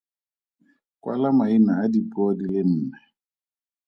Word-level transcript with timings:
Kwala 1.01 1.29
maina 1.37 1.73
a 1.83 1.85
dipuo 1.93 2.27
di 2.37 2.45
le 2.53 2.61
nne. 2.69 2.99